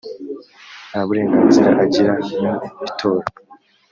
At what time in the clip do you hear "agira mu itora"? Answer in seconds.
1.83-3.25